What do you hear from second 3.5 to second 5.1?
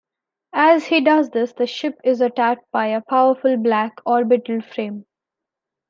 black Orbital Frame.